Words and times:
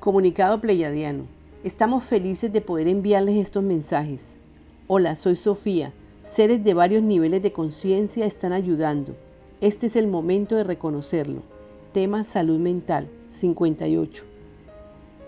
Comunicado 0.00 0.60
Pleiadiano. 0.60 1.24
Estamos 1.64 2.04
felices 2.04 2.52
de 2.52 2.60
poder 2.60 2.86
enviarles 2.86 3.34
estos 3.34 3.64
mensajes. 3.64 4.22
Hola, 4.86 5.16
soy 5.16 5.34
Sofía. 5.34 5.92
Seres 6.24 6.62
de 6.62 6.72
varios 6.72 7.02
niveles 7.02 7.42
de 7.42 7.50
conciencia 7.50 8.24
están 8.24 8.52
ayudando. 8.52 9.16
Este 9.60 9.86
es 9.86 9.96
el 9.96 10.06
momento 10.06 10.54
de 10.54 10.62
reconocerlo. 10.62 11.42
Tema 11.92 12.22
Salud 12.22 12.60
Mental 12.60 13.08
58. 13.32 14.24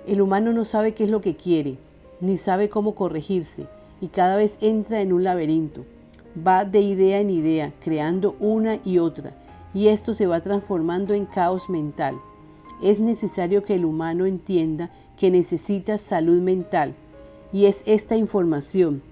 El 0.06 0.20
humano 0.20 0.52
no 0.52 0.64
sabe 0.64 0.95
qué 0.95 1.02
es 1.02 1.11
lo 1.11 1.21
que 1.21 1.34
quiere, 1.34 1.77
ni 2.21 2.39
sabe 2.39 2.68
cómo 2.68 2.95
corregirse, 2.95 3.66
y 4.00 4.07
cada 4.07 4.37
vez 4.37 4.55
entra 4.61 5.00
en 5.00 5.12
un 5.12 5.25
laberinto. 5.25 5.84
Va 6.46 6.64
de 6.64 6.80
idea 6.80 7.18
en 7.18 7.30
idea, 7.30 7.73
creando 7.82 8.37
una 8.39 8.79
y 8.84 8.98
otra, 8.98 9.34
y 9.75 9.89
esto 9.89 10.14
se 10.14 10.29
va 10.29 10.41
transformando 10.43 11.12
en 11.12 11.27
caos 11.27 11.68
mental 11.68 12.21
es 12.83 12.99
necesario 12.99 13.65
que 13.65 13.75
el 13.75 13.84
humano 13.84 14.27
entienda 14.27 14.91
que 15.16 15.30
necesita 15.30 15.98
salud 15.98 16.41
mental 16.41 16.95
y 17.52 17.66
es 17.66 17.83
esta 17.87 18.16
información 18.16 19.02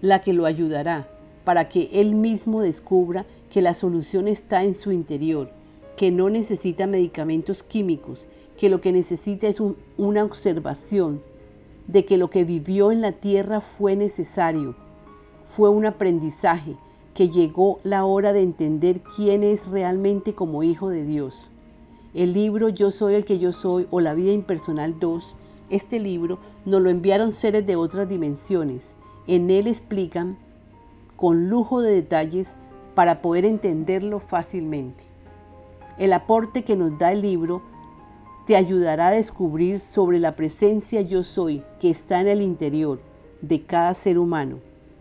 la 0.00 0.22
que 0.22 0.32
lo 0.32 0.46
ayudará 0.46 1.08
para 1.44 1.68
que 1.68 1.88
él 1.92 2.14
mismo 2.14 2.60
descubra 2.60 3.26
que 3.50 3.62
la 3.62 3.74
solución 3.74 4.28
está 4.28 4.64
en 4.64 4.76
su 4.76 4.92
interior, 4.92 5.50
que 5.96 6.10
no 6.10 6.30
necesita 6.30 6.86
medicamentos 6.86 7.62
químicos, 7.62 8.24
que 8.58 8.68
lo 8.68 8.80
que 8.80 8.92
necesita 8.92 9.48
es 9.48 9.62
una 9.96 10.24
observación 10.24 11.22
de 11.86 12.04
que 12.04 12.18
lo 12.18 12.28
que 12.28 12.44
vivió 12.44 12.92
en 12.92 13.00
la 13.00 13.12
tierra 13.12 13.60
fue 13.60 13.96
necesario, 13.96 14.76
fue 15.44 15.70
un 15.70 15.86
aprendizaje, 15.86 16.76
que 17.14 17.30
llegó 17.30 17.78
la 17.82 18.04
hora 18.04 18.32
de 18.32 18.42
entender 18.42 19.00
quién 19.00 19.42
es 19.42 19.66
realmente 19.68 20.34
como 20.34 20.62
hijo 20.62 20.90
de 20.90 21.04
Dios. 21.04 21.50
El 22.18 22.32
libro 22.32 22.68
Yo 22.68 22.90
soy 22.90 23.14
el 23.14 23.24
que 23.24 23.38
yo 23.38 23.52
soy 23.52 23.86
o 23.92 24.00
La 24.00 24.12
vida 24.12 24.32
impersonal 24.32 24.98
2, 24.98 25.36
este 25.70 26.00
libro 26.00 26.40
nos 26.64 26.82
lo 26.82 26.90
enviaron 26.90 27.30
seres 27.30 27.64
de 27.64 27.76
otras 27.76 28.08
dimensiones. 28.08 28.86
En 29.28 29.50
él 29.50 29.68
explican 29.68 30.36
con 31.14 31.48
lujo 31.48 31.80
de 31.80 31.94
detalles 31.94 32.56
para 32.96 33.22
poder 33.22 33.44
entenderlo 33.44 34.18
fácilmente. 34.18 35.04
El 35.96 36.12
aporte 36.12 36.64
que 36.64 36.74
nos 36.74 36.98
da 36.98 37.12
el 37.12 37.22
libro 37.22 37.62
te 38.48 38.56
ayudará 38.56 39.06
a 39.06 39.12
descubrir 39.12 39.78
sobre 39.78 40.18
la 40.18 40.34
presencia 40.34 41.02
yo 41.02 41.22
soy 41.22 41.62
que 41.78 41.88
está 41.88 42.20
en 42.20 42.26
el 42.26 42.42
interior 42.42 42.98
de 43.42 43.62
cada 43.62 43.94
ser 43.94 44.18
humano. 44.18 44.56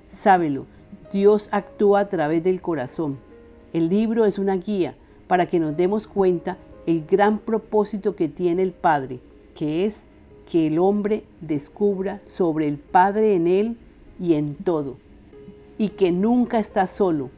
Sábelo, 0.08 0.68
Dios 1.12 1.50
actúa 1.50 2.02
a 2.02 2.10
través 2.10 2.44
del 2.44 2.62
corazón. 2.62 3.18
El 3.74 3.90
libro 3.90 4.26
es 4.26 4.38
una 4.38 4.56
guía 4.56 4.94
para 5.26 5.48
que 5.48 5.60
nos 5.60 5.76
demos 5.76 6.08
cuenta 6.08 6.60
el 6.88 7.06
gran 7.06 7.40
propósito 7.40 8.16
que 8.16 8.30
tiene 8.30 8.64
el 8.64 8.72
Padre, 8.72 9.20
que 9.54 9.86
es 9.86 10.04
que 10.50 10.68
el 10.68 10.80
hombre 10.80 11.26
descubra 11.42 12.22
sobre 12.26 12.68
el 12.68 12.78
Padre 12.78 13.36
en 13.36 13.46
él 13.46 13.78
y 14.20 14.36
en 14.36 14.56
todo, 14.56 14.96
y 15.78 15.90
que 15.90 16.14
nunca 16.14 16.60
está 16.60 16.88
solo, 16.88 17.30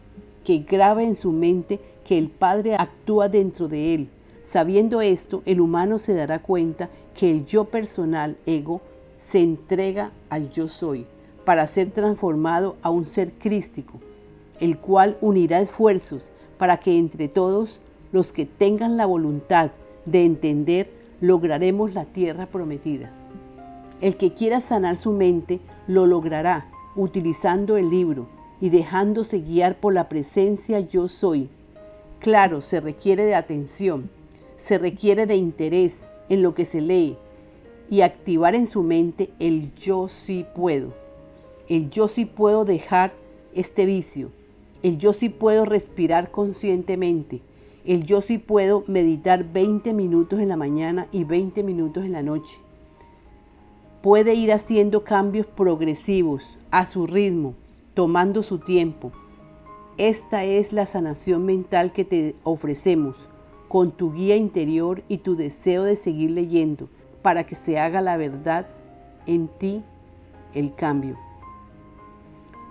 que 0.45 0.59
grabe 0.59 1.03
en 1.03 1.15
su 1.15 1.31
mente 1.31 1.79
que 2.05 2.17
el 2.17 2.29
Padre 2.29 2.75
actúa 2.75 3.27
dentro 3.27 3.67
de 3.67 3.95
él. 3.95 4.09
Sabiendo 4.43 5.01
esto, 5.01 5.41
el 5.45 5.59
humano 5.61 5.97
se 5.97 6.13
dará 6.13 6.43
cuenta 6.43 6.89
que 7.15 7.29
el 7.31 7.45
yo 7.45 7.65
personal, 7.65 8.37
ego, 8.45 8.81
se 9.19 9.41
entrega 9.41 10.11
al 10.29 10.51
yo 10.51 10.67
soy 10.67 11.07
para 11.43 11.65
ser 11.65 11.89
transformado 11.89 12.75
a 12.83 12.91
un 12.91 13.07
ser 13.07 13.33
crístico, 13.33 13.99
el 14.59 14.77
cual 14.77 15.17
unirá 15.21 15.59
esfuerzos 15.59 16.31
para 16.59 16.77
que 16.77 16.97
entre 16.97 17.27
todos 17.27 17.81
los 18.11 18.31
que 18.31 18.45
tengan 18.45 18.97
la 18.97 19.05
voluntad 19.05 19.71
de 20.05 20.25
entender, 20.25 20.91
lograremos 21.21 21.93
la 21.93 22.05
tierra 22.05 22.45
prometida. 22.45 23.11
El 24.01 24.15
que 24.15 24.33
quiera 24.33 24.59
sanar 24.59 24.97
su 24.97 25.11
mente, 25.11 25.59
lo 25.87 26.05
logrará 26.05 26.69
utilizando 26.95 27.77
el 27.77 27.89
libro 27.89 28.27
y 28.61 28.69
dejándose 28.69 29.39
guiar 29.39 29.79
por 29.79 29.93
la 29.93 30.09
presencia 30.09 30.79
yo 30.79 31.07
soy. 31.07 31.49
Claro, 32.19 32.61
se 32.61 32.81
requiere 32.81 33.25
de 33.25 33.35
atención, 33.35 34.09
se 34.57 34.77
requiere 34.77 35.25
de 35.25 35.35
interés 35.35 35.97
en 36.27 36.41
lo 36.41 36.53
que 36.53 36.65
se 36.65 36.81
lee 36.81 37.17
y 37.89 38.01
activar 38.01 38.55
en 38.55 38.67
su 38.67 38.83
mente 38.83 39.29
el 39.39 39.73
yo 39.75 40.07
sí 40.07 40.45
puedo. 40.55 40.93
El 41.67 41.89
yo 41.89 42.07
sí 42.07 42.25
puedo 42.25 42.65
dejar 42.65 43.13
este 43.53 43.85
vicio. 43.85 44.31
El 44.83 44.97
yo 44.97 45.13
sí 45.13 45.29
puedo 45.29 45.65
respirar 45.65 46.31
conscientemente. 46.31 47.41
El 47.85 48.05
yo 48.05 48.21
sí 48.21 48.37
puedo 48.37 48.83
meditar 48.87 49.45
20 49.51 49.93
minutos 49.93 50.39
en 50.39 50.49
la 50.49 50.57
mañana 50.57 51.07
y 51.11 51.23
20 51.23 51.63
minutos 51.63 52.03
en 52.03 52.11
la 52.11 52.21
noche. 52.21 52.57
Puede 54.01 54.33
ir 54.33 54.51
haciendo 54.51 55.03
cambios 55.03 55.45
progresivos 55.45 56.57
a 56.71 56.85
su 56.85 57.07
ritmo, 57.07 57.53
tomando 57.93 58.43
su 58.43 58.59
tiempo. 58.59 59.11
Esta 59.97 60.43
es 60.43 60.71
la 60.71 60.85
sanación 60.85 61.45
mental 61.45 61.91
que 61.91 62.05
te 62.05 62.35
ofrecemos 62.43 63.15
con 63.67 63.91
tu 63.91 64.11
guía 64.13 64.35
interior 64.35 65.03
y 65.07 65.17
tu 65.19 65.35
deseo 65.35 65.83
de 65.83 65.95
seguir 65.95 66.31
leyendo 66.31 66.89
para 67.21 67.43
que 67.43 67.55
se 67.55 67.77
haga 67.77 68.01
la 68.01 68.17
verdad 68.17 68.67
en 69.25 69.47
ti 69.47 69.83
el 70.53 70.73
cambio. 70.75 71.17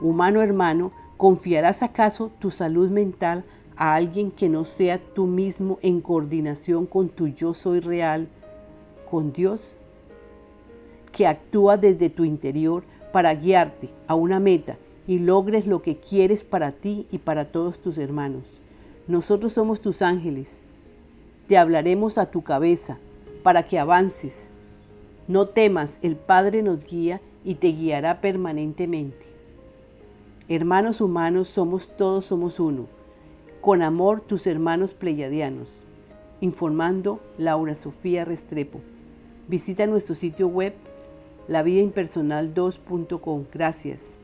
Humano 0.01 0.43
hermano, 0.43 0.93
¿confiarás 1.17 1.83
acaso 1.83 2.31
tu 2.39 2.51
salud 2.51 2.91
mental 2.91 3.45
a 3.79 3.95
alguien 3.95 4.33
que 4.33 4.49
no 4.49 4.65
sea 4.65 4.99
tú 4.99 5.27
mismo 5.27 5.79
en 5.83 6.01
coordinación 6.01 6.85
con 6.85 7.09
tu 7.09 7.29
yo 7.29 7.55
soy 7.55 7.79
real, 7.79 8.27
con 9.09 9.33
Dios, 9.33 9.75
que 11.13 11.29
actúa 11.29 11.77
desde 11.77 12.11
tu 12.11 12.25
interior 12.25 12.83
para 13.13 13.33
guiarte 13.35 13.89
a 14.09 14.17
una 14.17 14.41
meta 14.41 14.77
y 15.07 15.21
logres 15.21 15.69
lo 15.69 15.81
que 15.81 15.97
quieres 15.97 16.43
para 16.43 16.73
ti 16.73 17.07
y 17.13 17.19
para 17.19 17.47
todos 17.53 17.79
tus 17.79 17.99
hermanos. 17.99 18.43
Nosotros 19.07 19.53
somos 19.53 19.81
tus 19.81 20.03
ángeles. 20.03 20.49
Te 21.47 21.57
hablaremos 21.57 22.19
a 22.19 22.27
tu 22.27 22.43
cabeza 22.43 22.99
para 23.45 23.65
que 23.65 23.79
avances. 23.79 24.49
No 25.29 25.47
temas, 25.47 25.99
el 26.03 26.17
Padre 26.17 26.63
nos 26.63 26.85
guía 26.85 27.21
y 27.45 27.55
te 27.55 27.69
guiará 27.69 28.21
permanentemente. 28.21 29.27
Hermanos 30.49 31.01
humanos, 31.01 31.49
somos 31.49 31.97
todos, 31.97 32.25
somos 32.25 32.59
uno. 32.59 32.98
Con 33.61 33.83
amor, 33.83 34.21
tus 34.21 34.47
hermanos 34.47 34.95
pleyadianos. 34.95 35.73
Informando 36.41 37.21
Laura 37.39 37.75
Sofía 37.75 38.25
Restrepo. 38.25 38.81
Visita 39.49 39.87
nuestro 39.87 40.15
sitio 40.15 40.47
web 40.47 40.75
lavidaimpersonal2.com. 41.49 43.45
Gracias. 43.53 44.18